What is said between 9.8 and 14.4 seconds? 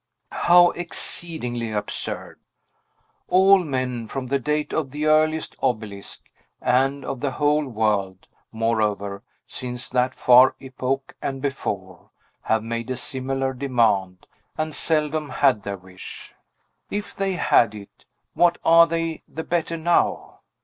that far epoch, and before, have made a similar demand,